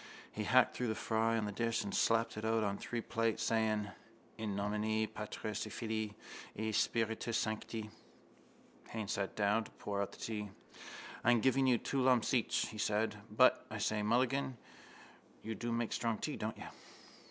He 0.31 0.45
hacked 0.45 0.75
through 0.75 0.87
the 0.87 0.95
fry 0.95 1.37
on 1.37 1.45
the 1.45 1.51
dish 1.51 1.83
and 1.83 1.93
slapped 1.93 2.35
it 2.35 2.43
out 2.43 2.63
on 2.63 2.75
three 2.79 3.01
plates, 3.01 3.43
saying: 3.43 3.87
—In 4.35 4.55
nomine 4.55 5.05
Patris 5.07 5.67
et 5.67 5.71
Filii 5.73 6.15
et 6.57 6.73
Spiritus 6.73 7.37
Sancti. 7.37 7.87
Haines 8.89 9.11
sat 9.11 9.35
down 9.35 9.63
to 9.65 9.69
pour 9.73 10.01
out 10.01 10.11
the 10.11 10.17
tea. 10.17 10.49
—I'm 11.23 11.39
giving 11.39 11.67
you 11.67 11.77
two 11.77 12.01
lumps 12.01 12.33
each, 12.33 12.69
he 12.69 12.79
said. 12.79 13.15
But, 13.29 13.63
I 13.69 13.77
say, 13.77 14.01
Mulligan, 14.01 14.57
you 15.43 15.53
do 15.53 15.71
make 15.71 15.93
strong 15.93 16.17
tea, 16.17 16.35
don't 16.35 16.57
you? 16.57 16.65